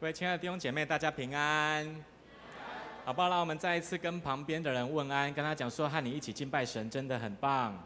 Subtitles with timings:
[0.00, 1.84] 各位亲爱的弟兄姐妹，大家平安，
[3.04, 3.28] 好不好？
[3.28, 7.76] 让我们再一次跟旁边的人问安，跟他讲说，和你一起敬拜神真的很棒。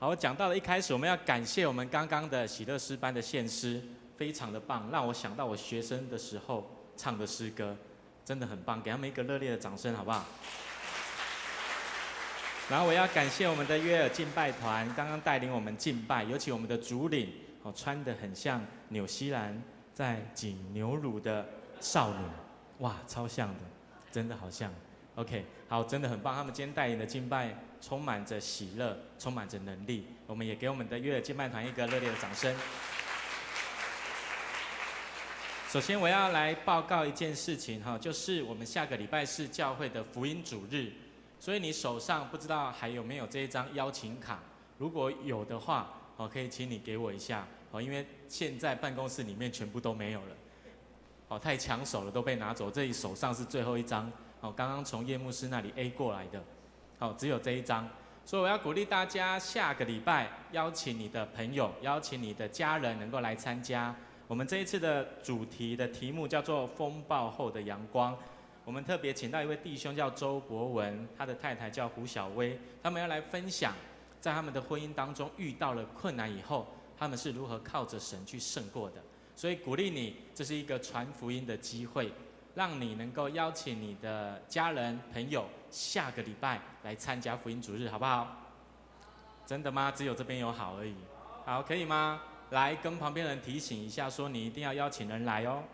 [0.00, 3.80] 好，我讲到了一开始，我们要感谢我们刚刚的喜乐诗班的献诗，
[4.16, 7.76] 非常的棒，让我想到我学生的时候唱的诗歌，
[8.24, 10.24] 真的很棒，给他们一个热烈的掌声，好不好？
[12.68, 17.32] 然后我要感谢我们的约尔敬拜团，刚刚带领我们敬拜，尤其我们的主领。
[17.64, 19.62] 哦，穿得很像纽西兰
[19.94, 21.46] 在挤牛乳的
[21.78, 22.24] 少女，
[22.78, 23.60] 哇，超像的，
[24.10, 24.72] 真的好像。
[25.14, 26.34] OK，好，真的很棒。
[26.34, 30.08] 他们今天带领的敬拜充满着喜乐，充满着能力。
[30.26, 32.52] 我们也给我们的约尔敬拜团一个热烈的掌声。
[35.68, 40.90] 首先，我要来报告一件事情哈，就是我们下个礼拜是教会的福音主日，
[41.38, 44.40] 所以你手上不知道还有没有这一张邀请卡？
[44.78, 45.94] 如果有的话。
[46.18, 50.36] 哦，可以请你给我一下哦，因为现在办公室里面全部都没有了，
[51.28, 52.70] 哦，太抢手了，都被拿走。
[52.70, 56.44] 这里手上是最后一张，哦，刚刚从叶牧师那里 A 过来的，
[56.98, 57.88] 哦，只有这一张，
[58.24, 63.94] 所以我要鼓励大家下个礼拜邀请你的朋友，邀请你的家人能够来参加。
[64.28, 68.16] 我们这一次的主题的题目叫做“风暴后的阳光”，
[68.64, 73.74] 我们特别请到一位弟兄叫周博文，他的太太叫胡小薇，他们要来分享。
[74.20, 76.64] 在他们的婚姻当中遇到了困难以后，
[77.02, 79.02] 他们是如何靠着神去胜过的？
[79.34, 82.12] 所以鼓励你，这是一个传福音的机会，
[82.54, 88.52] 让你能够邀请你的家人朋友下个礼拜来参加福音主日，好不好？
[89.44, 89.90] 真的吗？
[89.90, 90.94] 只有这边有好而已。
[91.44, 92.22] 好，可以吗？
[92.50, 95.64] 来跟旁边人提醒一下，说你一定要邀请人来哦。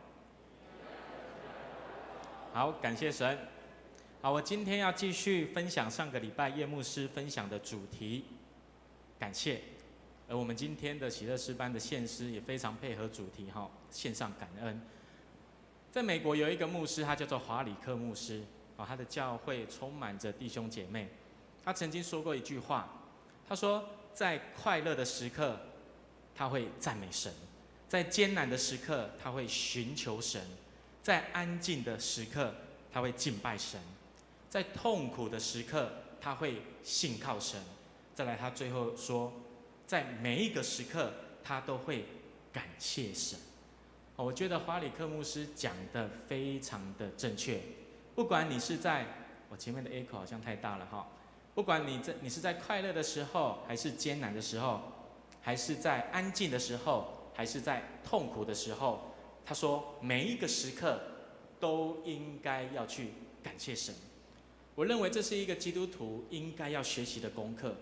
[2.54, 3.38] 好，感谢神。
[4.22, 8.24] 好，我今天要继续分享上个礼拜叶牧师分享的主题。
[9.18, 9.60] 感谢，
[10.28, 14.80] 而我们今天的喜乐诗班的献诗也非常配合主题哈，献上感恩。
[15.90, 18.42] 在美国有一个牧师，他叫做华里克牧师，
[18.76, 21.08] 啊，他的教会充满着弟兄姐妹。
[21.64, 22.88] 他曾经说过一句话，
[23.48, 23.82] 他说，
[24.12, 25.58] 在快乐的时刻，
[26.34, 27.32] 他会赞美神；
[27.88, 30.42] 在艰难的时刻，他会寻求神；
[31.02, 32.54] 在安静的时刻，
[32.92, 33.80] 他会敬拜神；
[34.50, 37.58] 在痛苦的时刻，他会信靠神。
[38.14, 39.32] 再来，他最后说，
[39.88, 41.10] 在每一个时刻，
[41.42, 42.04] 他都会
[42.52, 43.38] 感谢神。
[44.16, 47.58] 我觉得华里克牧师讲的非常的正确。
[48.14, 49.06] 不管你是在，
[49.48, 51.08] 我前面的 echo 好像太大了哈。
[51.54, 54.82] 不管你在，你是在快乐的时候，还是艰难的时候，
[55.40, 61.00] 还是在安静的时候，还是在痛苦的时候，他说每一个时刻
[61.58, 63.12] 都应该要去
[63.42, 63.94] 感谢神。
[64.74, 67.74] 我认为这是一个基督徒应该要学习的功课。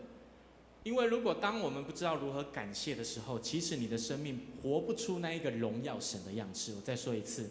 [0.86, 6.74] 因为如果当我们不知道如何感谢的时候，其实你的生命活不出那一个荣耀神的样式。
[6.76, 7.50] 我再说一次，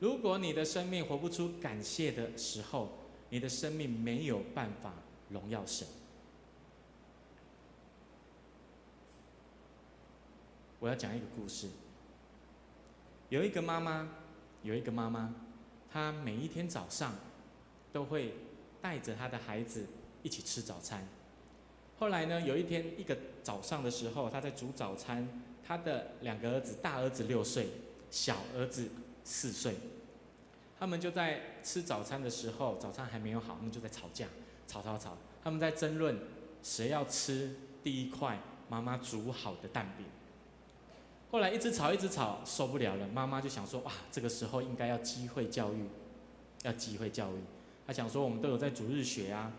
[0.00, 2.90] 如果你的生命活不出感谢的时候，
[3.30, 4.92] 你的生命没有办法
[5.28, 5.86] 荣耀神。
[10.80, 11.68] 我要讲一个故事。
[13.28, 14.08] 有一个妈妈，
[14.64, 15.32] 有一个妈妈，
[15.92, 17.14] 她每一天早上
[17.92, 18.34] 都会
[18.82, 19.86] 带着她的孩子
[20.24, 21.06] 一起吃早餐。
[21.98, 25.28] 后来呢，有一天一个早上的时候，他在煮早餐。
[25.66, 27.68] 他的两个儿子，大儿子六岁，
[28.10, 28.90] 小儿子
[29.24, 29.74] 四岁。
[30.78, 34.26] 他们就在吃早餐的时候，早餐还没有好，他们就在吵架，
[34.68, 35.16] 吵吵吵。
[35.42, 36.18] 他们在争论
[36.62, 38.38] 谁要吃第一块
[38.68, 40.04] 妈妈煮好的蛋饼。
[41.30, 43.08] 后来一直吵，一直吵，受不了了。
[43.08, 45.86] 妈妈就想说：哇，这个时候应该要机会教育，
[46.64, 47.38] 要机会教育。
[47.86, 49.50] 他想说，我们都有在主日学啊。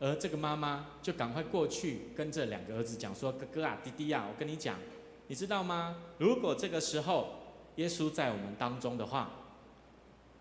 [0.00, 4.78] 而这个妈妈就赶快过去跟这两个儿子讲说：“哥哥啊，弟弟啊，我跟你讲，
[5.26, 5.96] 你知道吗？
[6.18, 7.30] 如果这个时候
[7.76, 9.30] 耶稣在我们当中的话，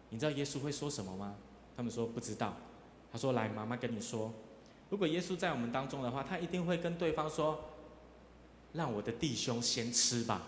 [0.09, 1.35] 你知道耶稣会说什么吗？”
[1.75, 2.53] 他们说不知道。
[3.11, 4.31] 他说：“来，妈妈跟你说，
[4.89, 7.59] 如果耶稣在我们当中的话，他一定会跟对方说，
[8.73, 10.41] 让我的弟兄先吃吧。”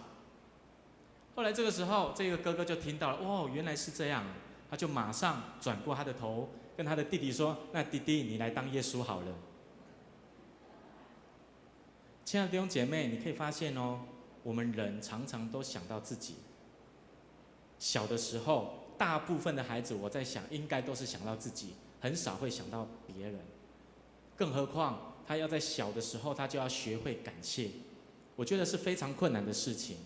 [1.35, 4.23] 后来这个时候，这个哥哥就听到了，哦，原来是这样，
[4.69, 6.49] 他就马上转过他的头。
[6.79, 9.35] 跟他的弟弟说：“那弟弟，你来当耶稣好了。”
[12.23, 13.99] 亲爱的弟兄姐妹，你可以发现哦，
[14.43, 16.35] 我们人常常都想到自己。
[17.79, 23.41] 小的时候，大部分的孩子，我在想，应该都是想到自己，很少会想到别人。
[24.37, 27.71] 更何况，他要在小的时候，他就要学会感谢。
[28.37, 29.97] 我觉得是非常困难的事情，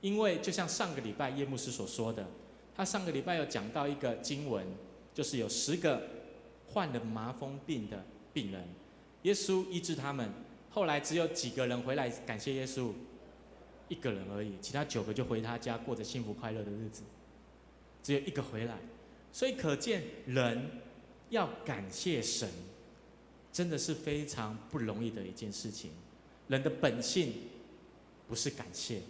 [0.00, 2.26] 因为就像上个礼拜叶牧师所说的，
[2.74, 4.66] 他上个礼拜有讲到一个经文。
[5.16, 6.02] 就是有十个
[6.66, 8.04] 患了麻风病的
[8.34, 8.62] 病人，
[9.22, 10.30] 耶稣医治他们。
[10.68, 12.92] 后来只有几个人回来感谢耶稣，
[13.88, 17.02] 一个人而已，其他九个就回他家过着幸福快乐的日子，
[18.02, 18.76] 只有一个回来。
[19.32, 20.70] 所以可见人
[21.30, 22.46] 要感谢神，
[23.50, 25.92] 真的是非常不容易的一件事情。
[26.48, 27.32] 人的本性
[28.28, 29.00] 不是感谢，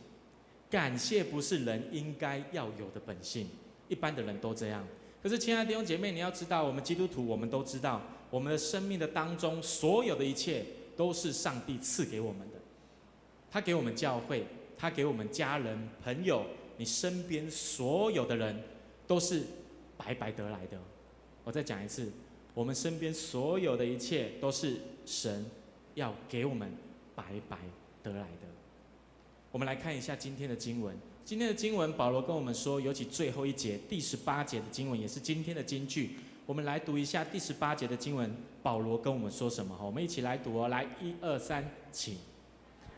[0.70, 3.48] 感谢不是人应该要有的本性，
[3.88, 4.86] 一般的人都这样。
[5.22, 10.64] 可是，亲爱的弟兄姐妹，你要知道，我们基督徒，我们都知道，我们的生命的当中，所有的一切
[10.96, 12.58] 都是上帝赐给我们的。
[13.50, 14.46] 他给我们教会，
[14.78, 16.44] 他给我们家人、朋友，
[16.76, 18.62] 你身边所有的人，
[19.06, 19.42] 都是
[19.96, 20.78] 白白得来的。
[21.42, 22.12] 我再讲一次，
[22.54, 25.44] 我们身边所有的一切，都是神
[25.94, 26.70] 要给我们
[27.16, 27.58] 白白
[28.02, 28.46] 得来的。
[29.50, 30.96] 我们来看一下今天的经文。
[31.26, 36.10] 今天的经文，保罗跟我们说，尤其最后一节第十八节的经文，也是今天的金句。
[36.46, 38.32] 我们来读一下第十八节的经文，
[38.62, 39.74] 保罗跟我们说什么？
[39.76, 42.16] 哈我们一起来读哦，来，一二三，请。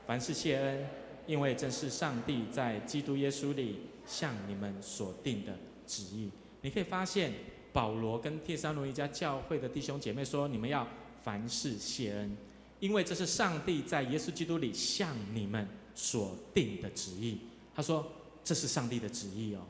[0.06, 0.86] 凡事谢恩，
[1.26, 6.28] 因为这是上帝在基督耶稣里向你们所定的旨意。
[6.60, 7.32] 你可以发现，
[7.72, 10.86] 保罗跟帖三罗一家教会的弟兄姐妹说，你们要
[11.22, 12.36] 凡事谢恩，
[12.78, 17.38] 因为这是上帝在耶稣基督里向你们所定的旨意。
[17.74, 18.06] 他说。
[18.48, 19.60] 这是上帝的旨意哦。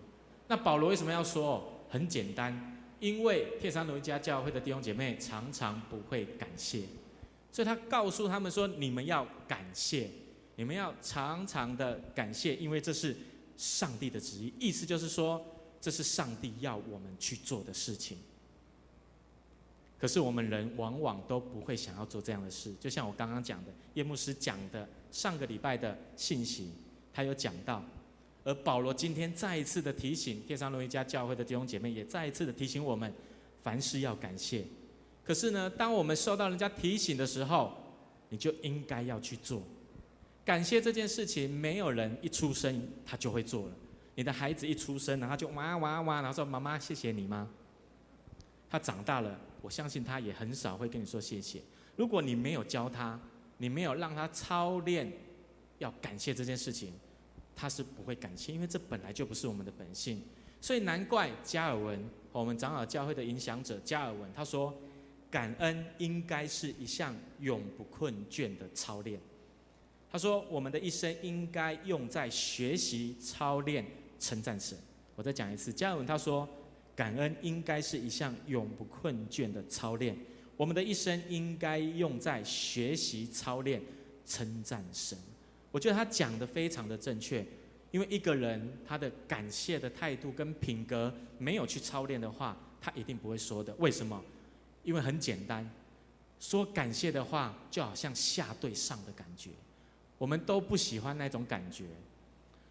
[0.46, 1.74] 那保罗为什么要说？
[1.90, 6.82] 很简单，因为帖撒罗尼迦教会的弟兄姐妹常常不会感谢，
[7.50, 10.08] 所以他告诉他们说：你们要感谢，
[10.54, 13.16] 你们要常常的感谢，因为这是
[13.56, 14.52] 上帝的旨意。
[14.60, 15.44] 意思就是说，
[15.80, 18.18] 这是上帝要我们去做的事情。
[19.98, 22.72] 可是我们人往往都不会想要做这样的事。
[22.78, 26.70] 就像我刚刚讲的，叶牧师讲的上个礼拜的信息，
[27.12, 27.82] 他有讲到。
[28.48, 33.12] 而保罗今天再一次的提醒天上罗一家教会的弟兄姐妹，也再一次的提醒我们，
[33.62, 34.64] 凡事要感谢。
[35.22, 37.76] 可是呢，当我们受到人家提醒的时候，
[38.30, 39.62] 你就应该要去做。
[40.46, 43.72] 感谢这件事情，没有人一出生他就会做了。
[44.14, 47.50] 你的孩子一出生，然后就哇哇哇，然后说妈妈谢谢你吗？
[48.70, 51.60] 他长大了，我相信他也很少会跟你说谢谢。
[51.96, 53.20] 如果你没有教他，
[53.58, 55.12] 你没有让他操练
[55.76, 56.94] 要感谢这件事情。
[57.60, 60.22] 他是不会感谢，因为这本来就不是我们的本性，
[60.60, 64.72] 所以难怪加尔文，我们长老教会的影响者加尔文，他说，
[65.28, 69.20] 感恩应该是一项永不困倦的操练。
[70.08, 73.84] 他说，我们的一生应该用在学习、操练、
[74.20, 74.78] 称赞神。
[75.16, 76.48] 我再讲一次，加尔文他说，
[76.94, 80.16] 感恩应该是一项永不困倦的操练，
[80.56, 83.82] 我们的一生应该用在学习、操练、
[84.24, 85.18] 称赞神。
[85.70, 87.44] 我觉得他讲的非常的正确，
[87.90, 93.74] 因为一个人他的感谢的态度跟品格没有去操练的话，他一定不会说的。
[93.78, 94.22] 为什么？
[94.84, 95.68] 因为很简单，
[96.40, 99.50] 说感谢的话就好像下对上的感觉，
[100.16, 101.84] 我们都不喜欢那种感觉。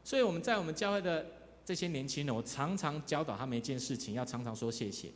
[0.04, 1.26] 所以我们在我们教会的
[1.64, 5.10] 这些年轻人，我常常教导他们一件事情，要常常说谢谢。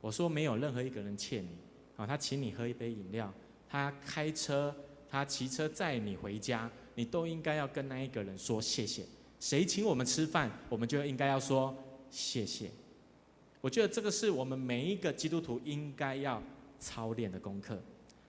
[0.00, 1.58] 我说没有任何一个人欠你，
[1.96, 3.32] 啊，他请你喝一杯饮料，
[3.68, 4.74] 他开车，
[5.08, 6.70] 他骑车载你回家。
[6.94, 9.04] 你都应该要跟那一个人说谢谢。
[9.38, 11.74] 谁请我们吃饭，我们就应该要说
[12.10, 12.70] 谢谢。
[13.60, 16.42] 我觉得这个是我们每一个基督徒应该要
[16.78, 17.80] 操练的功课。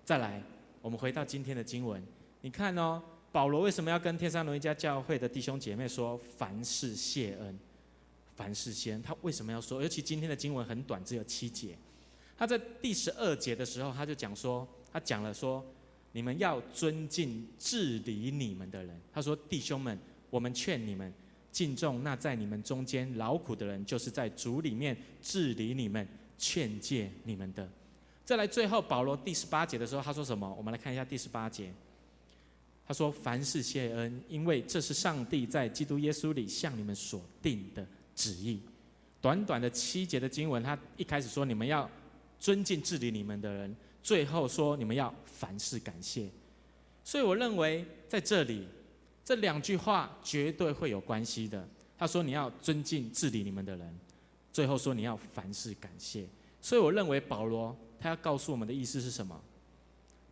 [0.05, 0.41] 再来，
[0.81, 2.01] 我们回到今天的经文，
[2.39, 7.59] 你看哦，保罗为什么要跟天山罗尼迦教会的弟兄姐妹说凡事谢恩？
[8.35, 9.81] 凡事谢恩，他为什么要说？
[9.81, 11.77] 尤其今天的经文很短，只有七节。
[12.37, 15.65] 他在第十二节的时候，他就讲说，他讲了说。
[16.11, 18.99] 你们要尊敬治理你们的人。
[19.13, 19.97] 他说：“弟兄们，
[20.29, 21.13] 我们劝你们
[21.51, 27.69] 敬重那在你们中间劳苦的人，就是在主里面治理你们、劝诫你们的。”
[28.25, 30.53] 再来，最后保罗第十八节的时候，他说什么？
[30.57, 31.73] 我们来看一下第十八节。
[32.85, 38.59] 他说：“凡事谢恩，因为这是上帝在基督耶稣里向你们所定的旨意。”
[39.21, 41.89] 短短的七节的经文，他一开始说：“你们要
[42.39, 46.29] 尊敬治理你们的人。”最后说，你们要凡事感谢，
[47.03, 48.67] 所以我认为在这里
[49.23, 51.67] 这两句话绝对会有关系的。
[51.97, 53.99] 他说你要尊敬治理你们的人，
[54.51, 56.25] 最后说你要凡事感谢。
[56.59, 59.39] 所以我认为保罗他要告诉我们的意思是什么？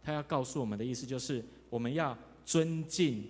[0.04, 3.24] 他要告诉我们的意思就是我们要尊敬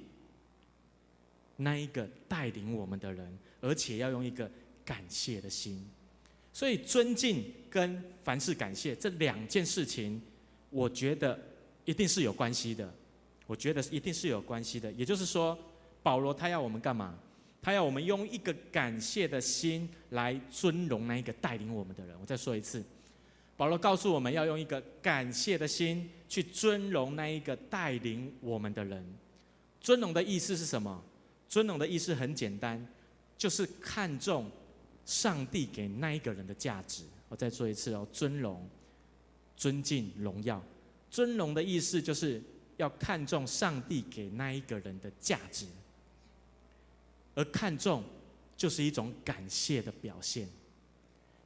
[1.57, 4.49] 那一个带领我们的人，而且要用一个
[4.85, 5.85] 感谢的心。
[6.53, 10.21] 所以尊敬跟凡事感谢这两件事情。
[10.69, 11.39] 我觉得
[11.85, 12.91] 一定是有关系的，
[13.47, 14.91] 我觉得一定是有关系的。
[14.93, 15.57] 也就是说，
[16.03, 17.17] 保罗他要我们干嘛？
[17.61, 22.15] 他要我们用一个感谢的心来尊荣那一个带领我们的人。
[22.21, 22.81] 我再说一次，
[23.57, 29.05] 保罗告诉我们要用一个感谢的心去尊荣那一个带领我们的人。
[29.81, 31.03] 尊荣的意思是什么？
[31.49, 32.87] 尊荣的意思很简单，
[33.37, 34.49] 就是看重
[35.03, 37.03] 上帝给那一个人的价值。
[37.27, 38.65] 我再说一次哦，尊荣、
[39.59, 40.63] 尊敬、荣耀。
[41.11, 42.41] 尊荣的意思就是
[42.77, 45.65] 要看重上帝给那一个人的价值，
[47.35, 48.03] 而看重
[48.55, 50.47] 就是一种感谢的表现。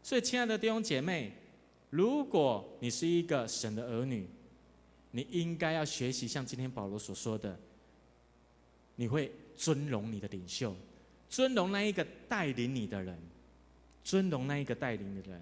[0.04, 1.32] 所以，亲爱的弟兄姐妹，
[1.90, 4.28] 如果你是一个神的儿女，
[5.12, 7.58] 你应该要学习像今天保罗所说的，
[8.96, 10.76] 你会尊荣你的领袖，
[11.30, 13.18] 尊荣那一个带领你的人，
[14.04, 15.42] 尊荣那一个带领的人。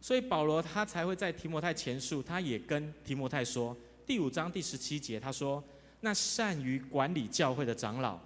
[0.00, 3.76] 所以保罗他才会在提摩太前书，他也跟提摩太说，
[4.06, 5.62] 第五章第十七节，他说
[6.00, 8.18] ：“那善于管理教会的长老，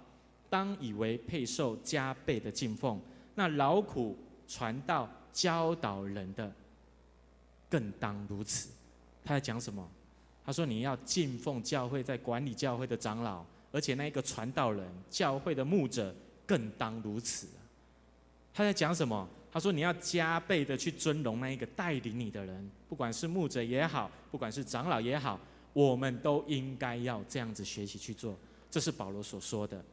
[0.49, 2.99] 当以为配受加倍的敬奉；
[3.35, 6.53] 那劳苦传道教导人的，
[7.69, 8.69] 更当如此。”
[9.25, 9.89] 他在讲什么？
[10.45, 16.13] 他说：“你要敬奉教会，在管理教会的长老，而且那一个传道人、教会的牧者，
[16.45, 17.47] 更当如此。”
[18.53, 19.27] 他在讲什么？
[19.53, 25.39] 他说：“你要加倍的去尊荣那一个带领你的人，不管是牧者也好，不管是长老也好，
[25.73, 28.35] 我们都应该要这样子学习去做。”
[28.71, 29.85] 这是保罗所说的。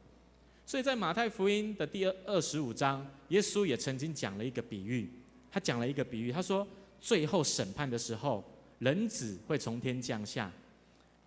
[0.65, 5.07] 所以在马太福音的第二二十五章，耶稣也曾经讲了一个比喻。
[5.51, 6.67] 他讲了一个比喻，他说
[6.99, 8.43] ：“最后审判的时候。”
[8.81, 10.51] 人子会从天降下，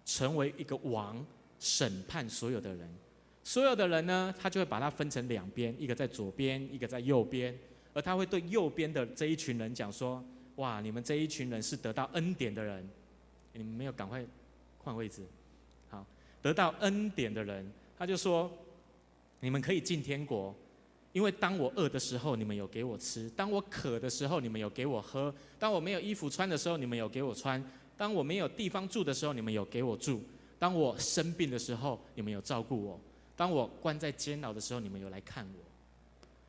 [0.05, 1.25] 成为一个王，
[1.61, 2.93] 审判所有的人。
[3.45, 7.57] 所有的人呢，他就会把它分成两边，一个在左边，一个在右边。
[7.95, 10.23] 而他会对右边的这一群人讲说
[10.57, 12.87] ：“哇，你们这一群人是得到恩典的人，
[13.55, 14.23] 你们没有赶快
[14.79, 15.23] 换位置。
[15.89, 16.05] 好，
[16.43, 18.51] 得到恩典的人，他就说：
[19.41, 20.55] 你们可以进天国。”
[21.15, 27.63] 因为当我饿的时候，你们有给我吃；当我渴的时候，你们有给我喝；当我没有衣服穿的时候，你们有给我穿；
[27.97, 30.19] 当我没有地方住的时候，你们有给我住；
[30.59, 32.99] 当我生病的时候，你们有照顾我；
[33.37, 35.74] 当我关在监牢的时候，你们有来看我。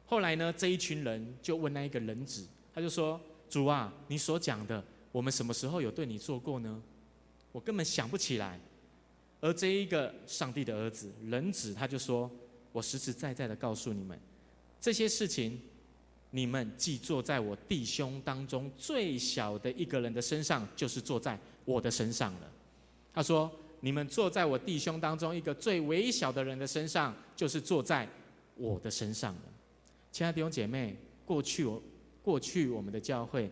[0.05, 3.19] 后来呢，这一群人就问那一个人子，他就说
[3.49, 6.81] ：“主啊，你所讲的，我们什么时候有对你做过呢？
[7.51, 8.59] 我根本想不起来。”
[9.41, 12.29] 而这一个上帝的儿子人子，他就说
[12.71, 14.19] ：“我实实在在的告诉你们。”
[14.79, 15.59] 这些事情，
[16.31, 22.51] 你们既坐在我弟兄当中最小的一个人的身上，就是坐在我的身上了。
[23.13, 28.07] 他说：“你们坐在我弟兄当中一个最微小的人的身上，就是坐在
[28.55, 29.41] 我的身上了。”
[30.15, 30.95] 亲爱的弟兄姐妹，
[31.25, 31.83] 过去我
[32.23, 33.51] 过去我们的教会，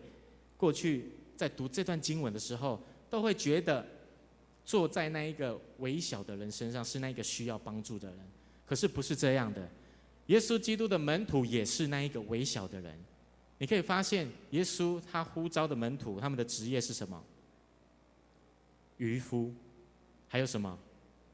[0.56, 3.86] 过去在读这段经文的时候，都会觉得
[4.64, 8.18] 坐在那一个微小的人身上是那一个需要帮助的人，
[8.64, 9.68] 可是不是这样的。
[10.28, 12.98] 耶稣基督的门徒也是那一个微小的人，
[13.58, 17.22] 你可以发现，耶稣他呼召的门徒，他们的职业是什么？
[18.96, 19.52] 渔夫，
[20.28, 20.78] 还有什么？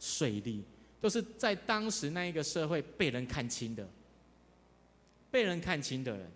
[0.01, 0.63] 税吏，
[1.01, 3.89] 都是在当时那一个社会被人看轻的，
[5.31, 6.31] 被人看轻的人。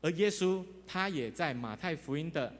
[0.00, 2.52] 而耶稣他也在马太福音的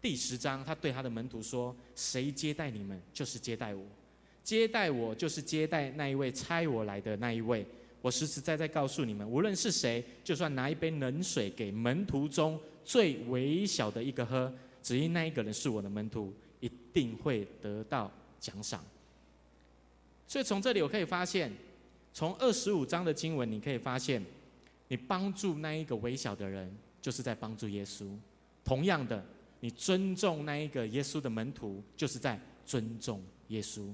[0.00, 3.82] 第十章，他对他的门徒说：“谁接待你们，就是接待我；
[4.44, 7.66] 接待我，就是接待那一位差我来的那一位。”
[8.02, 14.50] 我实实在在告诉你们，无论是谁，就算拿一杯冷水给门徒中最微小的一个喝，
[14.82, 18.82] 只因那一个人是我的门徒，一定会得到奖赏。
[20.26, 21.52] 所以从这里我可以发现，
[22.14, 24.24] 从二十五章的经文，你可以发现，
[24.90, 26.68] 你帮助那一个微小的人，
[27.00, 28.08] 就是在帮助耶稣；
[28.64, 29.24] 同样的，
[29.60, 33.88] 你尊重那一个耶稣的门徒，就是在尊重耶稣。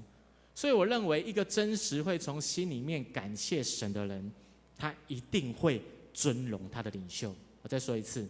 [0.55, 4.31] 所以我认为，一个真实会从心里面感谢神的人，
[4.75, 5.79] 他一定会
[6.11, 7.31] 尊荣他的领袖。
[7.61, 8.27] 我再说一次，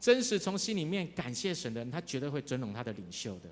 [0.00, 3.50] 真实从心里面感谢神的人，他绝对会尊荣他的领袖的，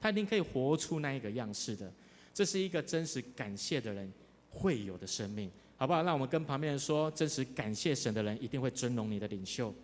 [0.00, 1.92] 他一定可以活出那一个样式的。
[2.32, 4.08] 这是一个真实感谢的人
[4.50, 6.02] 会有的生命，好不好？
[6.02, 9.74] 让我们跟旁边人说，真实感谢神的人一定会尊荣你的领袖。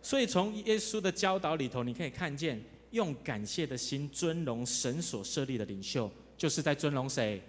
[0.00, 2.62] 所以从耶稣的教导里头，你可以看见。
[2.90, 7.40] 用感谢的心尊荣神所设立的领袖，就是在尊荣谁？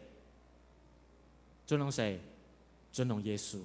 [1.66, 2.20] 尊荣谁？
[2.92, 3.58] 尊荣耶稣。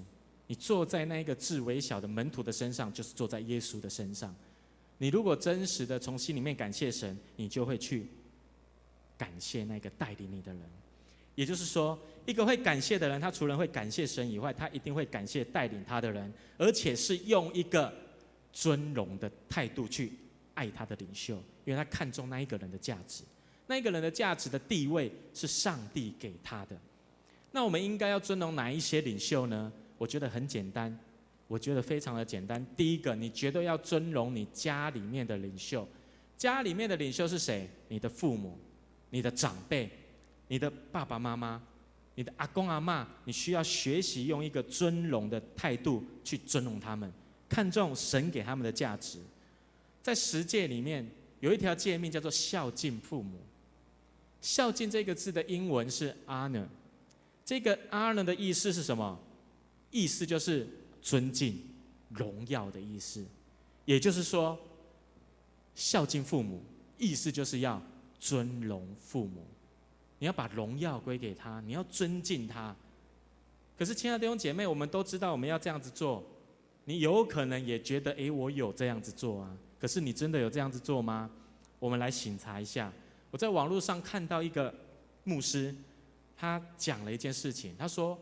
[0.47, 4.35] 你坐在那个至微小的门徒的身上，就是坐在耶稣的身上。
[4.97, 8.09] 你如果真实的从心里面感谢神，你就会去
[9.17, 10.63] 感谢那个带领你的人。
[11.35, 17.93] 也就是说，一个会感谢的人，他除了会感谢神以外，他一定会感谢带领他的人，而且是用一个
[18.53, 20.13] 尊荣的态度去
[20.55, 21.43] 爱他的领袖。
[21.67, 23.25] 因为他看重那一个人的价值，
[23.67, 26.79] 那一个人的价值的地位是上帝给他的。
[27.51, 29.73] 那我们应该要尊荣哪一些领袖呢？
[29.99, 30.97] 我觉得很简单，
[31.49, 32.65] 我觉得非常的简单。
[32.77, 35.87] 第一个，你绝对要尊荣你家里面的领袖。
[36.37, 37.69] 家里面的领袖是谁？
[37.89, 38.59] 你的父母、
[39.17, 39.89] 你的长辈，
[40.49, 41.63] 你的爸爸妈妈、
[42.17, 47.11] 你的阿公阿嬷，你需要学习用一个尊荣的态度去尊荣他们，
[47.49, 49.19] 看重神给他们的价值。
[50.03, 53.39] 在十诫里面有一条诫命叫做孝敬父母。
[54.43, 56.67] 孝敬这个字的英文是 honor，
[57.43, 59.19] 这个 honor 的意思是什么？
[59.91, 60.69] 意思就是
[61.01, 61.59] 尊敬、
[62.11, 63.25] 荣耀的意思。
[63.87, 64.59] 也就是说，
[65.75, 66.63] 孝敬父母，
[66.99, 67.83] 意思就是要
[68.19, 69.47] 尊荣父母。
[70.19, 72.75] 你要把荣耀归给他，你要尊敬他。
[73.79, 76.25] 可是，亲爱的弟兄姐妹，我们都知道我们要这样子做。
[76.85, 79.57] 你有可能也觉得，诶，我有这样子做啊。
[79.79, 81.31] 可是，你真的有这样子做吗？
[81.79, 82.91] 我们来醒察一下。
[83.31, 84.75] 我在网络上看到一个
[85.25, 85.75] 牧师，
[86.37, 87.75] 他讲了一件事情。
[87.77, 88.19] 他说，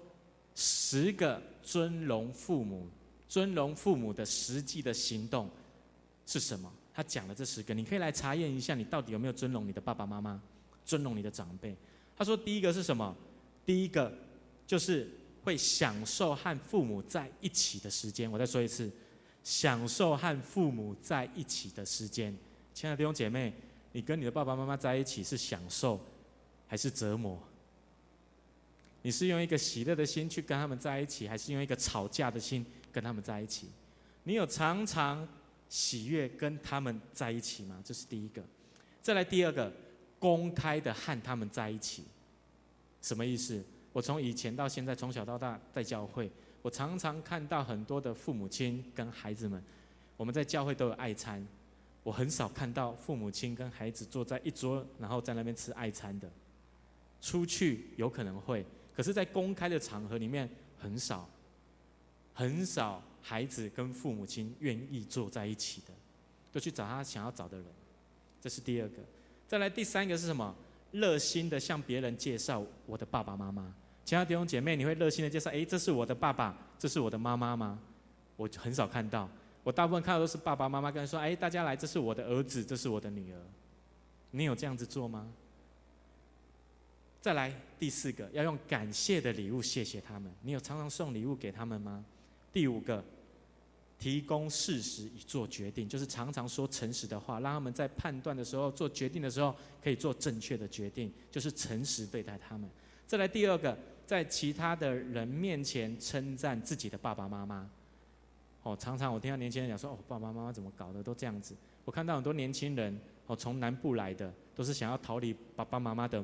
[0.56, 2.88] 十个尊荣父母、
[3.28, 5.48] 尊荣父母的实际的行动
[6.26, 6.72] 是什么？
[6.94, 10.40] 他讲了这十个，你可以来查验一下，你到底有没有尊荣你的爸爸妈妈。
[10.84, 11.74] 尊荣你的长辈。
[12.14, 13.16] 他说：“第一个是什么？
[13.64, 14.12] 第一个
[14.66, 15.10] 就是
[15.42, 18.30] 会享受和父母在一起的时间。
[18.30, 18.92] 我再说一次，
[19.42, 22.36] 享受和父母在一起的时间。
[22.74, 23.50] 亲爱的弟兄姐妹，
[23.92, 25.98] 你跟你的爸爸妈妈在一起是享受
[26.68, 27.42] 还是折磨？
[29.00, 33.68] 你是用一个喜乐的心去跟他们在一起，还是用一个吵架的心跟他们在一起？
[34.24, 35.26] 你有常常
[35.74, 37.80] 喜悦跟他们在一起吗？
[37.84, 38.42] 这是第一个。
[39.02, 39.72] 再来第二个。”
[40.16, 42.02] 公开的和他们在一起，
[43.02, 43.62] 什么意思？
[43.92, 46.30] 我从以前到现在，从小到大在教会，
[46.62, 49.62] 我常常看到很多的父母亲跟孩子们，
[50.16, 51.46] 我们在教会都有爱餐，
[52.02, 56.30] 我很少看到父母亲跟孩子坐在一桌，然后在那边吃爱餐的。
[57.20, 58.64] 出去有可能会，
[58.96, 61.28] 可是，在公开的场合里面很少，
[62.32, 65.94] 很少孩子跟父母亲愿意坐在一起的，
[66.52, 67.66] 都去找他想要找的人。
[68.38, 68.96] 这是第二个。
[69.48, 70.54] 再来第三个是什么？
[70.92, 73.74] 热心的向别人介绍我的爸爸妈妈。
[74.04, 75.50] 其他弟兄姐妹，你会热心的介绍？
[75.50, 77.80] 诶，这是我的爸爸，这是我的妈妈吗？
[78.36, 79.26] 我很少看到，
[79.62, 83.40] 我大部分看到都是爸爸妈妈跟人说：“诶，大家来，这是我的儿子，这是我的女儿。”
[84.32, 85.26] 你有这样子做吗？
[87.22, 90.30] 再来第四个，要用感谢的礼物谢谢他们。
[90.42, 92.04] 你有常常送礼物给他们吗？
[92.54, 93.04] 第五个。
[93.96, 102.68] 提供事实以做决定，就是常常说诚实的话，让他们在判断的时候、做决定的时候可以做正确的决定，就是诚实对待他们。
[103.06, 107.70] 再来第二个，在其他的人面前称赞自己的爸爸妈妈。
[108.62, 116.22] 哦，常常我听到年轻人讲说：“哦，爸爸妈妈怎么搞的都这样子。”我看到很多年轻人哦，从南部来的，都是想要逃离爸爸妈妈的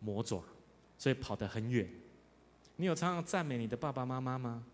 [0.00, 0.42] 魔爪，
[0.98, 1.88] 所以跑得很远。
[2.76, 4.66] 你有常常赞美你的爸爸妈妈吗？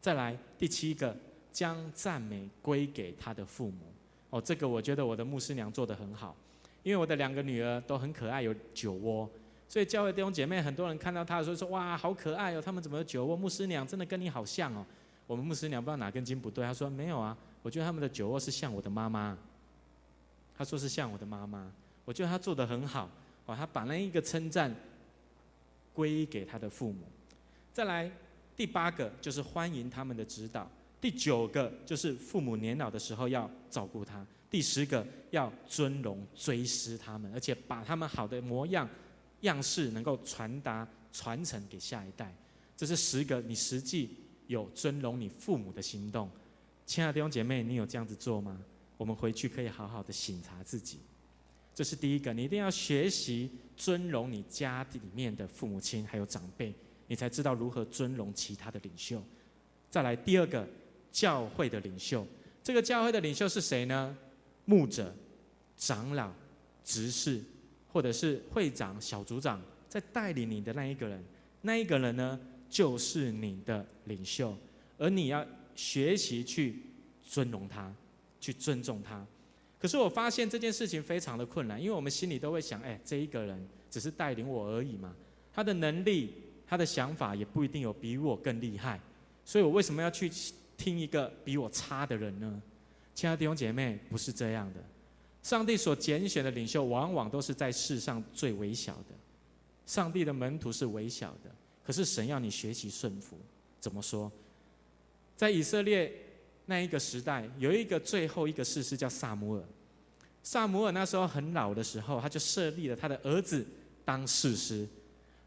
[0.00, 1.16] 再来第七个。
[1.52, 3.92] 将赞美归给他的父母，
[4.30, 6.32] 哦，这个我觉得我的牧师娘做得很好，
[6.84, 9.28] 因为我的两个女儿都很可爱，有酒窝，
[9.68, 13.36] 所以教会弟兄姐妹很多人看到她的时候说，哇，好可爱哦，他们怎么有酒窝？
[13.36, 14.86] 牧师娘真的跟你好像哦。
[15.26, 19.36] 我们牧师娘不知道哪根筋不对，她说没有啊，我觉得他们的酒窝是像我的妈妈。
[20.56, 21.68] 她说是像我的妈妈，
[22.04, 23.10] 我觉得她做得很好，
[23.46, 24.72] 哦，她把那一个称赞
[25.92, 27.02] 归给她的父母。
[27.72, 28.08] 再来
[28.60, 30.70] 第八个就是欢迎他们的指导。
[31.00, 38.86] 第九个就是父母年老的时候要照顾他，第十个要尊荣追思他们，而且把他们好的模样
[39.40, 42.36] 样式能够传达传承给下一代。
[42.76, 44.14] 这是十个你实际
[44.46, 46.30] 有尊荣你父母的行动。
[46.84, 48.60] 亲爱的弟兄姐妹，你有这样子做吗？
[48.98, 50.98] 我们回去可以好好的省察自己。
[51.74, 56.74] 这是第一个，你一定要学习尊荣你家里面的父母亲还有长辈，
[57.10, 59.22] 你才知道如何尊荣其他的领袖。
[59.90, 60.66] 再来第二个。
[61.12, 62.24] 教会的领袖，
[62.62, 64.16] 这个教会的领袖是谁呢？
[64.64, 65.12] 牧者、
[65.76, 66.32] 长老、
[66.84, 67.42] 执事，
[67.92, 71.20] 或者是会长、小组长，在带领你的那一个人，
[71.62, 74.56] 那一个人呢，就是你的领袖，
[74.98, 75.44] 而你要
[75.74, 76.80] 学习去
[77.24, 77.92] 尊荣他，
[78.40, 79.26] 去尊重他。
[79.80, 85.12] 可是我发现这件事情非常的困难，因为我们心里都会想，哎，这一个人只是带领我而已嘛，
[85.52, 86.34] 他的能力、
[86.70, 88.98] 他的想法也不一定有比我更厉害，
[89.44, 90.30] 所以我为什么要去？
[90.82, 92.62] 听一个比我差的人呢？
[93.14, 94.82] 亲爱的弟兄姐妹，不是这样的。
[95.42, 99.14] 上帝所拣选的领袖，往往都是在世上最微小的。
[99.84, 101.54] 上帝的门徒是微小的，
[101.84, 103.36] 可是神要你学习顺服。
[103.78, 104.32] 怎么说？
[105.36, 106.10] 在以色列
[106.64, 109.62] 那一个时代，有一个最后一个士师叫撒母耳。
[110.42, 113.66] 撒母耳那时候很老的时候，他就设立了他的儿子
[114.02, 114.88] 当士师，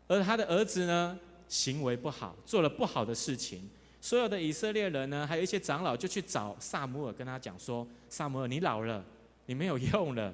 [0.08, 3.70] 而他的儿子呢，行为不好，做了不好的事情。
[4.02, 9.04] 所有的以色列人呢，还有一些长老就去找撒母耳，跟他讲说：“撒母耳，你老了，
[9.46, 10.34] 你没有用了，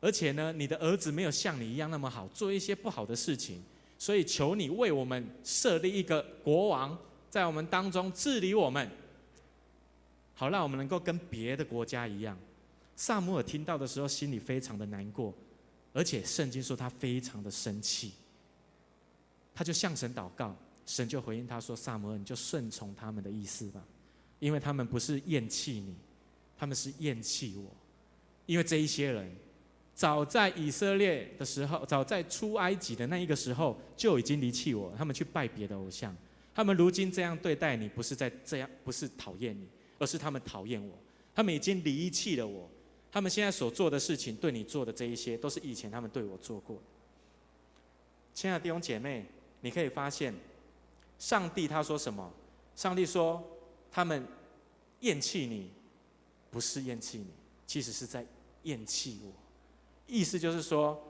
[0.00, 3.62] 而且呢，你的儿子没有像你一样那么好，做一些不好的事情，
[3.98, 8.90] 所以求你为我们设立一个国王，在我们当中治理我们，
[10.34, 12.34] 好让我们能够跟别的国家一样。
[12.96, 15.34] 撒母耳听到的时候，心里非常的难过，
[15.92, 18.12] 而且圣经说他非常的生气，
[19.60, 23.84] 他就向神祷告，神就回应他说：“撒摩，你就顺从他们的意思吧，
[24.38, 25.94] 因为他们不是厌弃你，
[26.56, 27.70] 他们是厌弃我，
[28.46, 29.30] 因为这一些人。”
[29.94, 34.94] 早在以色列的时候，早在出埃及的那一个时候，就已经离弃我。
[34.96, 36.16] 他们去拜别的偶像。
[36.54, 39.68] 他们如今这样对待你，不是在这样，不是讨厌你，
[39.98, 40.98] 而是他们讨厌我。
[41.34, 42.66] 他们已经离弃了我。
[43.12, 46.82] 他们现在所做的事情，对你做的这一些，都是以前他们对我做过的。
[48.32, 49.26] 亲爱的弟兄姐妹，
[49.60, 50.34] 你可以发现，
[51.18, 52.32] 上帝他说什么？
[52.74, 53.42] 上帝说
[53.90, 54.26] 他们
[55.00, 55.70] 厌弃你，
[56.50, 57.26] 不是厌弃你，
[57.66, 58.24] 其实是在
[58.62, 59.32] 厌弃我。
[60.06, 61.00] 意思就是说，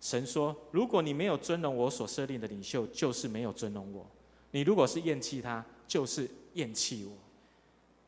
[0.00, 4.04] 神说：如果你没有尊荣我所设立的领袖，就是没有尊荣我；
[4.50, 7.16] 你如果是厌弃他，就是厌弃我。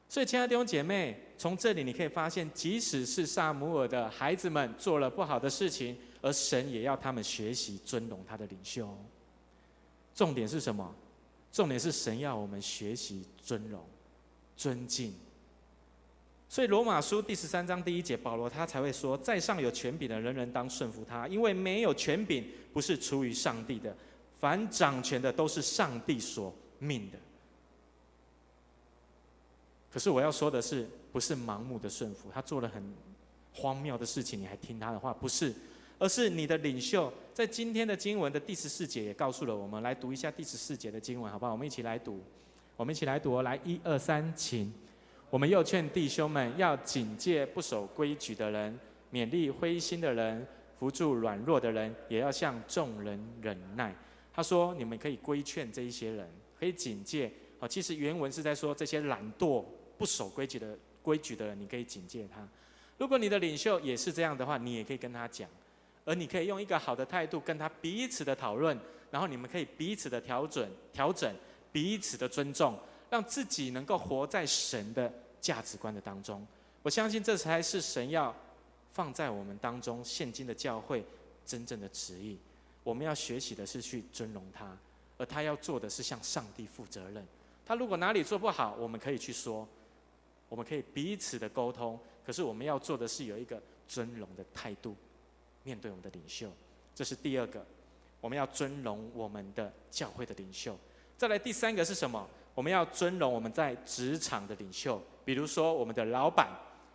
[0.09, 8.88] 所以，亲爱的弟兄姐妹，从这里你可以发现，即使是撒母耳的孩子们做了不好的事情，而神也要他们学习尊荣他的领袖。
[10.16, 10.92] 重点是什么？
[11.52, 13.87] 重点是神要我们学习尊荣、
[14.57, 15.14] 尊敬。
[16.48, 23.94] 所以罗马书第十三章第一节，保罗他才会说：在上有权柄的人人当顺服他，因为没有权柄不是出于上帝的，
[24.38, 27.18] 凡掌权的都是上帝所命的。
[29.92, 32.83] 可是我要说的是，不是盲目的顺服，他做了很
[33.52, 35.12] 荒谬的事情，你还听他的话？
[35.12, 35.52] 不是，
[35.98, 37.12] 而是你的领袖。
[37.32, 41.52] 在今天的经文的第十四节也告诉了我们，来读一下第十四节的经文，好不好？
[41.52, 42.22] 我们一起来读，
[42.76, 44.72] 我们一起来读，来一二三，请。
[45.28, 48.78] 我们又劝弟兄们要警戒不守规矩的人，
[49.12, 50.46] 勉励灰心的人，
[50.78, 53.94] 扶助软弱的人，也要向众人忍耐。
[54.32, 56.28] 他说：“你们可以规劝这一些人，
[56.59, 57.30] 可以警戒。
[57.59, 59.64] 啊，其实原文是在说这些懒惰、
[59.98, 62.46] 不守规矩的规矩的人，你可以警戒他。
[62.96, 65.48] 如果你的领袖也是这样的话，你也可以跟他讲，
[66.07, 68.79] 而你可以用一个好的态度跟他彼此的讨论，
[69.11, 71.31] 然后你们可以彼此的调整、调整，
[71.71, 72.75] 彼此的尊重。”
[73.09, 76.45] 让自己能够活在神的价值观的当中，
[76.83, 78.35] 我相信这才是神要
[78.92, 81.05] 放在我们当中现今的教会
[81.47, 82.37] 真正的旨意。
[82.83, 84.77] 我们要学习的是去尊荣他，
[85.19, 87.25] 而他要做的是向上帝负责任。
[87.64, 89.66] 他如果哪里做不好，我们可以去说，
[90.49, 91.97] 我们可以彼此的沟通。
[92.27, 94.97] 可是我们要做的是有一个尊荣的态度
[95.66, 96.48] 面对我们的领袖，
[96.94, 97.66] 这是第二个，
[98.20, 100.79] 我们要尊荣我们的教会的领袖。
[101.18, 102.24] 再来第三个是什么？
[102.55, 106.48] 我们要尊荣我们在职场的领袖，比如说我们的老板、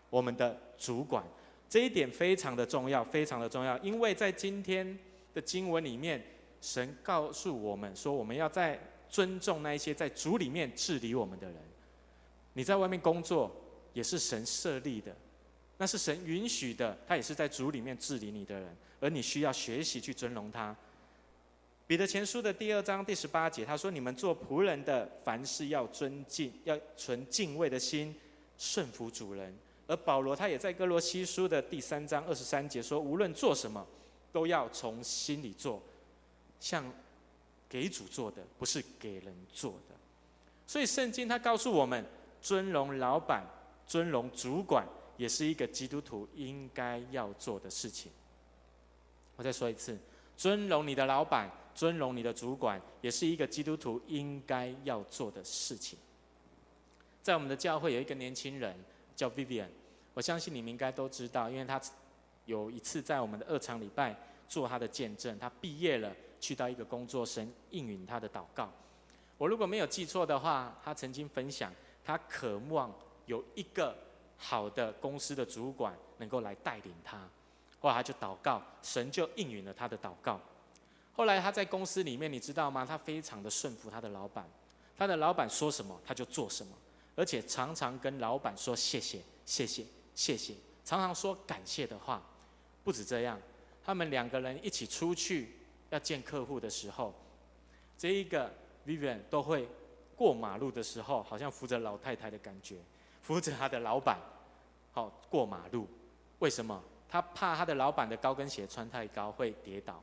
[0.09, 1.21] 我们的主管，
[1.69, 3.77] 这一点非常的重要，非常的重要。
[3.79, 4.97] 因为在今天
[5.33, 6.23] 的经文里面，
[6.61, 8.79] 神告诉我们说，我们要在
[9.09, 11.57] 尊重那一些在主里面治理我们的人。
[12.53, 13.51] 你在外面工作，
[13.93, 15.15] 也是神设立的，
[15.81, 20.75] 那是神允许的，他也是在主里面治理你的人，而你需要学习去尊荣他。
[21.87, 28.15] 彼得前书的第二章第十八节，他说：“你们做仆人的，凡事要尊敬，要存敬畏的心，
[28.59, 29.51] 顺服主人。”
[29.87, 33.83] 而保罗他也在哥罗西书的第三章二十三节说：“无论做什么，
[34.31, 35.81] 都要从心里做，
[36.59, 36.85] 像
[37.67, 39.95] 给主做的，不是给人做的。”
[40.67, 42.05] 所以圣经他告诉我们，
[42.39, 43.43] 尊荣老板、
[43.87, 44.85] 尊荣主管，
[45.21, 48.11] 也是一个基督徒应该要做的事情。
[49.35, 49.95] 我再说一次，
[50.35, 51.47] 尊荣你的老板。
[51.73, 55.97] 尊荣你的主管，也是一个基督徒应该要做的事情。
[57.21, 58.75] 在我们的教会有一个年轻人
[59.15, 59.69] 叫 Vivian，
[60.13, 61.79] 我相信你们应该都知道，因为他
[62.45, 64.13] 有一次在我们的二场礼拜
[64.49, 65.39] 做他的见证。
[65.39, 68.69] 他毕业了，去到一个工作，神应允他的祷告。
[69.37, 72.93] 我如果没有记错的话，他曾经分享，他渴望
[73.27, 73.95] 有一个
[74.43, 77.29] 好的公司的主管能够来带领他。
[77.79, 80.41] 后来他就祷告，神就应允了他的祷告。
[81.13, 82.83] 后来他在公司里面，你知道吗？
[82.83, 84.49] 他非常的顺服他的老板，
[84.97, 86.75] 他的老板说什么他就做什么，
[87.15, 92.21] 而且常常跟老板说谢谢、谢谢、谢谢，常常说感谢的话。
[92.83, 93.39] 不止这样，
[93.83, 95.55] 他们两个人一起出去
[95.91, 97.13] 要见客户的时候，
[97.97, 98.51] 这一个
[98.87, 99.67] Vivian 都会
[100.15, 102.77] 过马路的时候，好像扶着老太太的感觉，
[103.21, 104.17] 扶着他的老板，
[104.91, 105.87] 好过马路。
[106.39, 106.81] 为什么？
[107.07, 110.01] 他怕他的老板的高跟鞋穿太高会跌倒。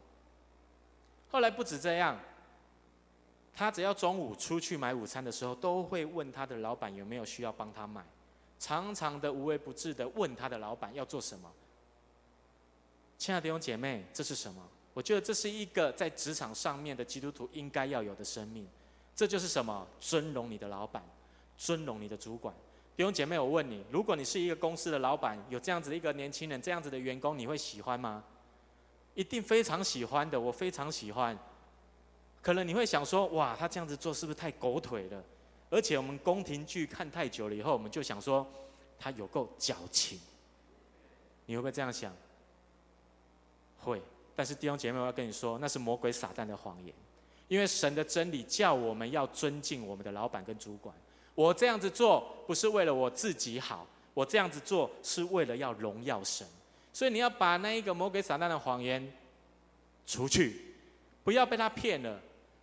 [1.30, 2.18] 后来不止这样，
[3.54, 8.04] 他只要中午出去买午餐的时候，都会问他的老板有没有需要帮他买，
[8.58, 11.50] 常常的无微不至的问他的老板要做什么。
[13.16, 14.62] 亲爱的弟兄姐妹，这是什么？
[14.94, 18.68] 我觉得这是一个在职场上面的基督徒应该要有的生命。
[19.16, 19.86] 这就是什么？
[19.98, 21.02] 尊荣你的老板，
[21.56, 22.54] 尊荣你的主管。
[22.98, 28.24] 弟兄姐妹，我问你，如果你是一个公司的老板，有这样子的一个年轻人，这样子的员工，你会喜欢吗？
[29.14, 31.38] 一定非常喜欢的，我非常喜欢。
[32.42, 35.24] 可能你会想说，哇，他这样子做是不是太狗腿了？
[35.70, 38.44] 而且我们宫廷剧看太久了以后，我们就想说，
[38.98, 40.18] 他有够矫情。
[41.46, 42.12] 你会不会这样想？
[43.78, 44.02] 会。
[44.34, 46.92] 但是弟兄姐妹，我要跟你说，那是魔鬼撒旦的谎言。
[47.46, 50.92] 因为神的真理叫我们要尊敬我们的老板跟主管。
[51.38, 56.44] 我这样子做不是为了我自己好，我这样子做是为了要荣耀神。
[56.92, 59.12] 所以你要把那一个魔鬼撒旦的谎言
[60.04, 60.74] 除去，
[61.22, 62.20] 不要被他骗了。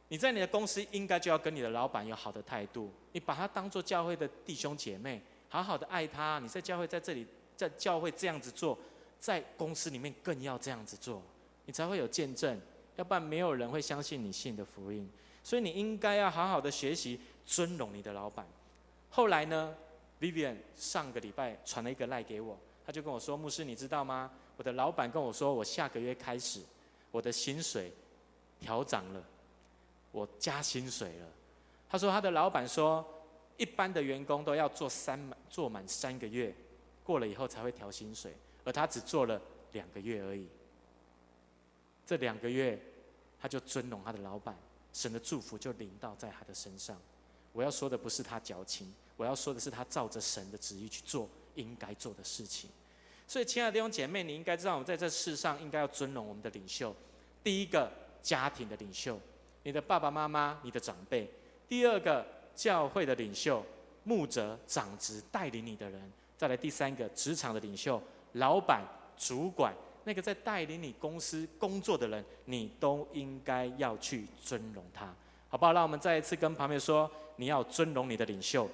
[0.09, 6.37] 你在你的公司应该就要跟你的老板有好的态度，你把他当做教会的弟兄姐妹，好好的爱他。
[6.39, 8.77] 你在教会在这里，在教会这样子做，
[9.21, 11.21] 在公司里面更要这样子做，
[11.65, 12.59] 你才会有见证。
[12.97, 15.09] 要不然没有人会相信你信的福音，
[15.41, 18.45] 所以你应该要好好的学习尊荣你的老板。
[19.15, 19.73] 后来呢
[20.19, 24.29] ，Vivian 上个礼拜传了一个赖给我，他就跟我说：“牧师，你知道吗？
[24.57, 26.59] 我的老板跟我说，我下个月开始，
[27.11, 27.93] 我的薪水
[28.59, 29.23] 调涨了，
[30.11, 31.27] 我加薪水了。”
[31.89, 33.07] 他说他的老板说，
[33.55, 35.17] 一般的员工都要做三
[35.49, 36.53] 做满三个月，
[37.01, 40.45] 过了以后才会调薪水，而他只做了两个月而已。
[42.05, 42.77] 这两个月，
[43.39, 44.53] 他就尊荣他的老板，
[44.91, 46.99] 神的祝福就临到在他的身上。
[47.55, 52.69] 我要说的不是他矫情，我要说的是他照着神的旨意去做应该做的事情。
[53.25, 56.93] 所以，亲爱的弟兄姐妹，你应该知道，我们在这世上应该要尊荣我们的领袖。
[57.41, 57.89] 第一个，
[58.21, 59.17] 家庭的领袖，
[59.63, 61.25] 你的爸爸妈妈、你的长辈；
[61.69, 63.65] 第二个，教会的领袖，
[64.03, 66.01] 牧者、长执带领你的人；
[66.37, 68.01] 再来第三个，职场的领袖，
[68.33, 68.83] 老板、
[69.17, 69.73] 主管。
[70.03, 75.11] 那个在带领你公司工作的人，你都应该要去尊荣他，
[75.49, 75.73] 好不好？
[75.73, 78.69] 让我们再一次跟旁边说，你要尊荣你的领袖。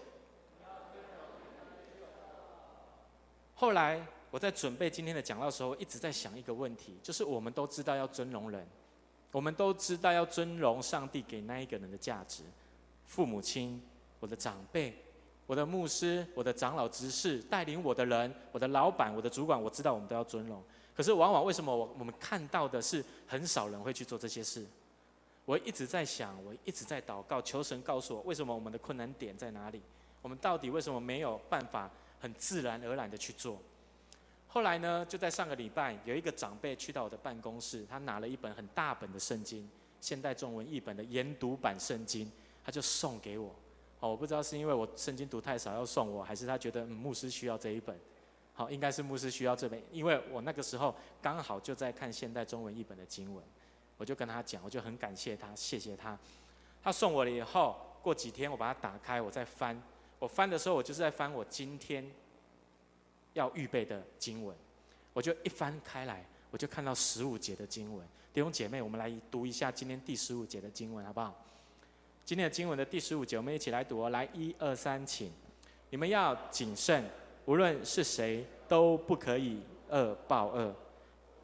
[3.55, 8.67] 后来我在准备今天的讲道的时候，一直在想一个问题，就是我们都知道要尊荣人，
[9.31, 12.43] 我们都知道要尊荣上帝给那一个人的价值，
[13.05, 13.81] 父母亲、
[14.19, 14.97] 我的长辈、
[15.45, 20.63] 我的牧师、我的长老执事、带领我的人、我的老板、我的主管，我知道我们都要尊荣。
[20.95, 24.65] 可是，往往为什么我我们看到的是很少人会去做这些事？
[25.45, 29.81] 我一直在想，我一直在祷告，求神告诉我，为什么我们的困难点在哪里？
[30.21, 33.59] 我们到底为什么没有办法很自然而然的去做？
[34.47, 39.67] 后来呢，就在上个礼拜，有一个长辈去到我的办公室，他拿了一本很大本的圣经，
[39.99, 42.31] 现代中文译本的研读版圣经，
[42.63, 43.49] 他就送给我。
[43.99, 47.97] 哦，我不知道是因为我圣经读太少要送我，还是他觉得，牧师需要这一本。
[48.53, 53.43] 好，应该是牧师需要这本，因为我那个时候刚好就在看现代中文译本的经文，
[54.01, 56.17] 我就跟他讲，我就很感谢他，谢谢他。
[56.81, 59.79] 他送我了以后，过几天我把它打开，我再翻。
[60.17, 62.03] 我翻的时候，我就是在翻我今天
[63.33, 64.57] 要预备的经文。
[65.13, 68.03] 我就一翻开来，我就看到十五节的经文。
[68.33, 71.31] 弟兄姐妹，我们来读一下今天第十五节的经文，好不好？
[72.25, 74.09] 今天的经文的第十五节，我们一起来读哦。
[74.09, 75.31] 来，一二三，请。
[75.91, 77.05] 你们要谨慎。
[77.45, 80.73] 无论是谁，都不可以恶报恶，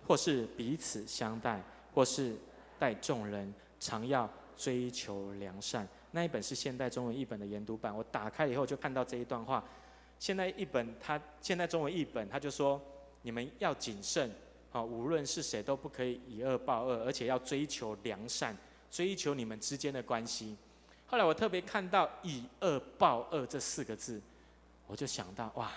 [0.08, 1.62] 或是彼此相待，
[1.94, 2.36] 或是
[2.80, 5.88] 待众人，常要追求良善。
[6.12, 9.64] 那一本是现代中文译本的研读版，我打开以后就看到这一段话。
[10.18, 12.82] 现在译本，他现代中文译本，他就说：
[13.22, 14.32] 你们要谨慎，
[14.72, 18.58] 啊，无论是谁，都不可以以恶报恶，而且要追求良善，
[18.90, 20.58] 追求你们之间的关系。
[21.06, 24.22] 后来我特别看到“以恶报恶”这四个字。
[24.88, 25.70] 我就想到哇，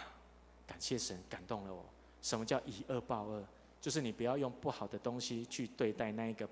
[0.67, 1.85] 感谢神感动了我。
[2.23, 3.45] 什么叫以恶报恶？
[3.81, 6.49] 就是你不要用不好的东西去对待那一个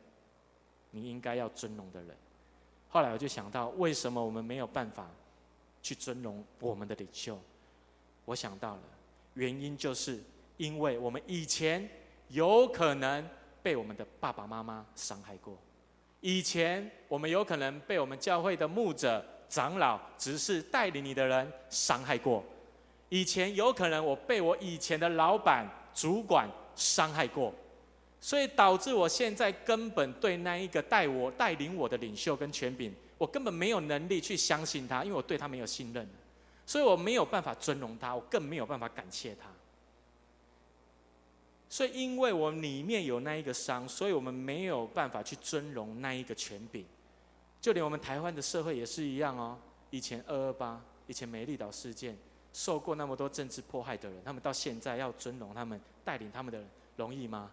[0.90, 2.16] 你应该要尊荣的人。
[2.88, 5.09] 后来我就想到，为什么我们没有办法
[5.83, 7.38] 去尊荣我们的领袖？
[8.24, 8.83] 我想到了，
[9.35, 10.20] 原因就是
[10.57, 11.88] 因为我们以前
[12.29, 13.29] 有可能
[13.62, 15.57] 被我们的爸爸妈妈伤害过，
[16.20, 19.24] 以前我们有可能被我们教会的牧者。
[19.51, 22.44] 长老、执事带领你的人伤害过，
[23.09, 26.46] 以前有可能我被我以前的老板、主管
[26.77, 27.51] 伤害过，
[28.20, 36.09] 所以导致我现在根本对那一个带我、带领我的领袖跟权柄，我根本没有能力去相信他，因为我对他没有信任，
[36.66, 39.48] 所以我没有办法尊荣他，我更没有办法感谢他。
[41.68, 46.85] 所以因为我里面有那一个伤，所以我们没有办法去尊荣那一个权柄。
[47.61, 49.59] 就连我们台湾的社会也是一样哦。
[49.90, 52.16] 以前二二八，以前美丽岛事件，
[52.52, 57.50] 受过那么多政治迫害的人，他们到现在要尊荣他们、带领他们的人，容易吗？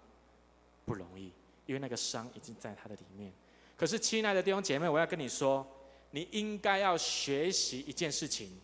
[0.86, 1.32] 不容易，
[1.66, 3.32] 因为那个伤已经在他的里面。
[3.76, 5.66] 可是，亲爱的弟兄姐妹，我要跟你说，
[6.12, 8.58] 你应该要学习一件事情，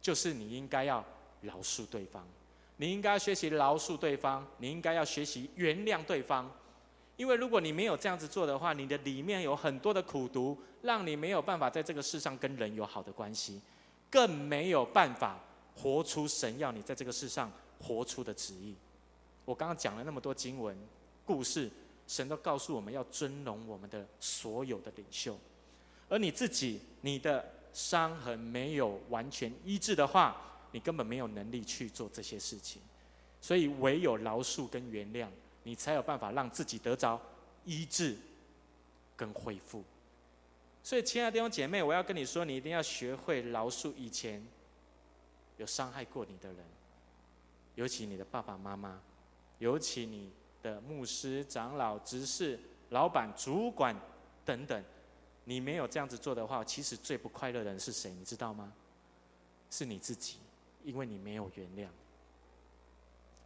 [0.00, 1.04] 就是你应该要
[1.42, 2.26] 饶恕对方。
[2.78, 6.50] 你应该要学习饶恕对方，你应该要学习原谅对方。
[7.16, 13.60] 因为如果你没有这样子做的话，你的里面有很多的苦毒，让你没有办法在这个世上跟人有好的关系，
[14.10, 15.40] 更没有办法
[15.74, 18.74] 活出神要你在这个世上活出的旨意。
[19.46, 20.76] 我刚刚讲了那么多经文
[21.26, 21.70] 故事，
[22.06, 25.38] 神都告诉我们要尊荣我们的所有的领袖，
[26.08, 30.40] 而你自己，你的伤痕没有完全医治的话，
[30.72, 32.80] 你根本没有能力去做这些事情。
[33.40, 35.28] 所以唯有饶恕跟原谅。
[35.68, 37.20] 你才有办法让自己得着
[37.64, 38.16] 医治
[39.16, 39.82] 跟恢复。
[40.80, 44.40] 所以，亲爱的弟兄姐妹，我要跟你说，你一定要学会饶恕以前
[45.56, 46.64] 有伤害过你的人，
[47.74, 49.00] 尤其你的爸爸妈妈，
[49.58, 50.30] 尤其你
[50.66, 52.58] 的牧师、长老、执事、
[52.90, 53.94] 老板、主管
[54.44, 54.84] 等等。
[55.44, 58.12] 你没有这样子做的话，其实最不快乐的人是谁？
[58.12, 58.72] 你知道吗？
[59.70, 60.38] 是你自己，
[60.82, 61.88] 因为你没有原谅。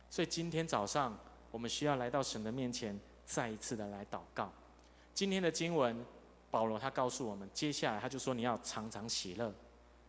[0.09, 1.19] 所以今天早上。
[1.53, 4.53] 我们需要来到神的面前，再一次的来祷告。
[5.13, 6.07] 今天的经文，
[6.49, 9.53] 保罗他告诉我们，接下来他就说：你要常常喜乐，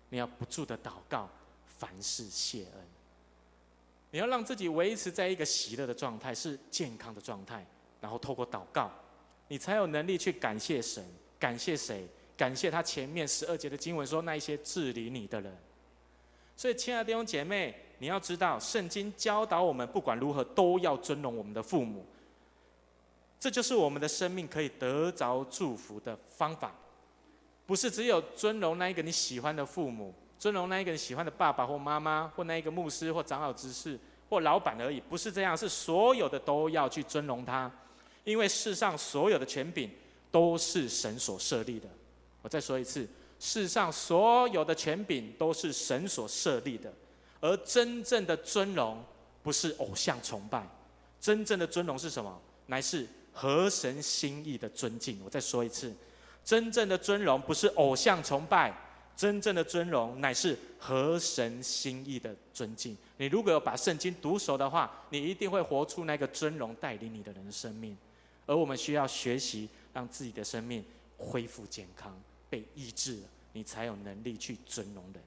[0.10, 1.28] 你要不住的祷告，
[1.66, 3.01] 凡事谢恩。
[4.12, 7.66] 你要让自己维持在一个喜乐的状态，是健康的状态，
[8.00, 8.92] 然后透过祷告，
[9.48, 11.04] 你才有能力去感谢神。
[11.40, 12.08] 感谢谁？
[12.38, 15.58] 感谢他前面十二节的经文说，那一些治理你的人。
[16.56, 22.06] 所以，亲爱的弟兄姐妹，你要知道，圣经教导我们，不管如何都要尊荣我们的父母。
[23.40, 26.76] 这就是我们的生命可以得着祝福的方法。
[27.66, 35.00] 不是只有尊荣那一个你喜欢的父母，尊荣那一个人喜欢的爸爸或妈妈，或那一个牧师或长老执事或老板而已。
[35.00, 37.72] 不是这样，是所有的都要去尊荣他，
[38.24, 39.88] 因为世上所有的权柄
[40.32, 41.88] 都是神所设立的。
[42.42, 43.08] 我再说一次。
[43.40, 46.92] 世上所有的权柄都是神所设立的，
[47.40, 49.04] 而真正的尊荣
[49.44, 50.68] 不是偶像崇拜，
[51.20, 52.42] 真正的尊荣是什么？
[52.66, 55.22] 乃是合神心意的尊敬。
[55.24, 55.94] 我再说一次，
[56.44, 58.74] 真正的尊荣不是偶像崇拜，
[59.16, 62.98] 真正的尊荣乃是合神心意的尊敬。
[63.18, 67.96] 你如果有把圣经读熟的话，你一定会活出那个尊荣带领你的人的生命。
[68.48, 70.84] 而我们需要学习，让自己的生命
[71.18, 72.20] 恢复健康。
[72.50, 75.24] 被医治了，你才有能力去尊荣人。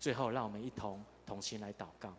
[0.00, 2.12] 最后，让我们一同同心来祷告。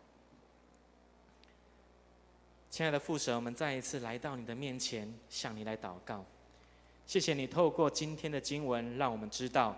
[2.70, 6.24] 亲爱的父神，我们再一次来到你的面前，向你来祷告。
[7.06, 9.76] 谢谢你透过今天的经文，让我们知道，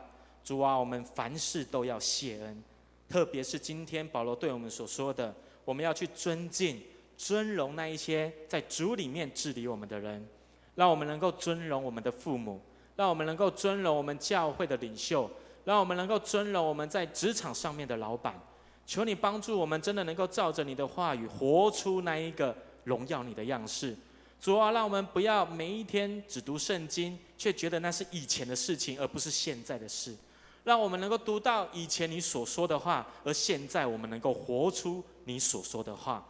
[0.49, 2.65] 主啊，我们凡事都要谢恩。
[3.07, 6.81] 特别是今天保罗对我们所说的，我们要去尊敬、
[7.19, 10.27] 尊荣那一些在主里面治理我们的人，
[10.75, 12.63] 让我们能够尊荣我们的父母。
[12.97, 15.31] 让我们能够尊荣我们教会的领袖，
[15.67, 18.41] 让我们能够尊荣我们在职场上面的老板。
[18.87, 23.95] 求你帮助我们，真的能够照着你的话语，活出那一个荣耀你的样式。
[24.41, 30.17] 主啊，让我们不要每一天只读圣经，却觉得那是以前的事情，而不是现在的事。
[30.69, 36.23] 让我们能够读到以前你所说的话，而现在我们能够活出你所说的话。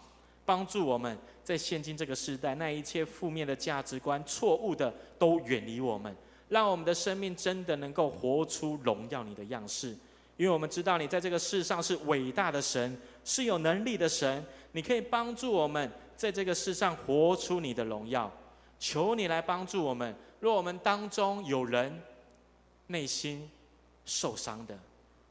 [0.47, 6.17] 帮助我们在现今这个时代，那一切负面的价值观、错误的，都远离我们。
[6.49, 9.89] 让我们的生命真的能够活出荣耀你的样式，
[10.37, 14.47] 因为我们知道你在这个世上是伟大的神，是有能力的神。
[14.71, 18.31] 你可以帮助我们在这个世上活出你的荣耀。
[18.79, 20.15] 求你来帮助我们。
[20.39, 22.01] 若我们当中有人
[22.87, 23.51] 内心
[24.09, 24.77] 受伤的，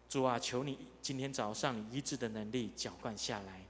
[0.08, 3.62] 主啊，求你今天早上你医治的能力浇灌下来，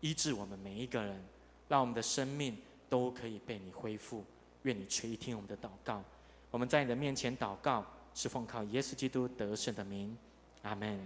[0.00, 1.22] 医治我们每一个人，
[1.68, 2.56] 让我们的生命
[2.88, 4.24] 都可以被你恢复。
[4.62, 6.02] 愿你垂听我们的祷告。
[6.50, 10.16] 我们在你的面前祷告，是奉靠耶稣基督得胜的名，
[10.62, 10.98] 阿门。